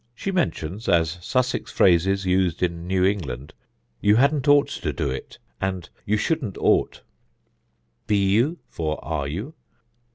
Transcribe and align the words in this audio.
She 0.15 0.31
mentions 0.31 0.89
as 0.89 1.19
Sussex 1.21 1.71
phrases 1.71 2.25
used 2.25 2.63
in 2.63 2.87
New 2.87 3.05
England 3.05 3.53
'You 3.99 4.15
hadn't 4.15 4.47
ought 4.47 4.67
to 4.69 4.91
do 4.91 5.11
it,' 5.11 5.37
and 5.61 5.87
'You 6.07 6.17
shouldn't 6.17 6.57
ought'; 6.57 7.03
'Be 8.07 8.17
you'? 8.17 8.57
for 8.67 8.97
'Are 9.05 9.27
you'? 9.27 9.53